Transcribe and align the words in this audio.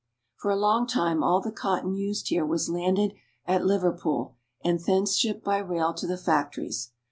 For 0.35 0.49
a 0.49 0.55
long 0.55 0.87
time 0.87 1.21
all 1.21 1.41
the 1.41 1.51
cotton 1.51 1.93
used 1.93 2.29
here 2.29 2.43
was 2.43 2.71
landed 2.71 3.13
at 3.45 3.63
Liverpool, 3.67 4.33
and 4.63 4.79
thence 4.79 5.15
shipped 5.15 5.43
by 5.43 5.59
rail 5.59 5.93
to 5.93 6.07
the 6.07 6.17
factories. 6.17 6.89